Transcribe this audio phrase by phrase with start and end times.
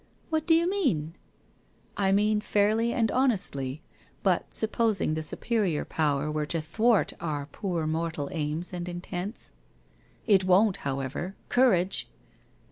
[0.31, 1.13] ''What do you mean?''
[1.95, 3.83] I mean fairly and honestly,
[4.23, 9.51] but supposing the Su perior Power were to thwart our poor mortal aims and intents?...
[10.25, 11.35] It won't, however!
[11.49, 12.09] Courage